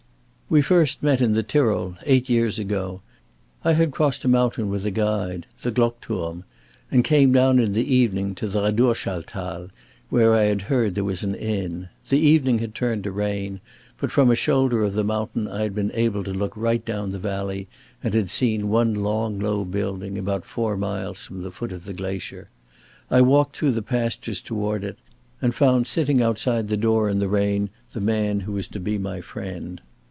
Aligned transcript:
"We 0.53 0.61
first 0.61 1.01
met 1.01 1.21
in 1.21 1.31
the 1.31 1.43
Tyrol, 1.43 1.95
eight 2.05 2.27
years 2.27 2.59
ago. 2.59 2.99
I 3.63 3.71
had 3.71 3.91
crossed 3.93 4.25
a 4.25 4.27
mountain 4.27 4.67
with 4.67 4.85
a 4.85 4.91
guide 4.91 5.45
the 5.61 5.71
Glockturm 5.71 6.43
and 6.91 7.05
came 7.05 7.31
down 7.31 7.57
in 7.57 7.71
the 7.71 7.87
evening 7.95 8.35
to 8.35 8.47
the 8.47 8.61
Radurschal 8.63 9.21
Thal 9.25 9.69
where 10.09 10.35
I 10.35 10.43
had 10.51 10.63
heard 10.63 10.93
there 10.93 11.05
was 11.05 11.23
an 11.23 11.35
inn. 11.35 11.87
The 12.09 12.19
evening 12.19 12.59
had 12.59 12.75
turned 12.75 13.05
to 13.05 13.13
rain; 13.13 13.61
but 13.97 14.11
from 14.11 14.29
a 14.29 14.35
shoulder 14.35 14.83
of 14.83 14.91
the 14.93 15.05
mountain 15.05 15.47
I 15.47 15.61
had 15.61 15.73
been 15.73 15.91
able 15.93 16.21
to 16.25 16.33
look 16.33 16.57
right 16.57 16.83
down 16.83 17.11
the 17.11 17.17
valley 17.17 17.69
and 18.03 18.13
had 18.13 18.29
seen 18.29 18.67
one 18.67 18.93
long 18.93 19.39
low 19.39 19.63
building 19.63 20.17
about 20.17 20.43
four 20.43 20.75
miles 20.75 21.23
from 21.23 21.43
the 21.43 21.51
foot 21.51 21.71
of 21.71 21.85
the 21.85 21.93
glacier. 21.93 22.49
I 23.09 23.21
walked 23.21 23.55
through 23.55 23.71
the 23.71 23.81
pastures 23.81 24.41
toward 24.41 24.83
it, 24.83 24.97
and 25.41 25.55
found 25.55 25.87
sitting 25.87 26.21
outside 26.21 26.67
the 26.67 26.75
door 26.75 27.07
in 27.07 27.19
the 27.19 27.29
rain 27.29 27.69
the 27.93 28.01
man 28.01 28.41
who 28.41 28.51
was 28.51 28.67
to 28.67 28.81
be 28.81 28.97
my 28.97 29.21
friend. 29.21 29.79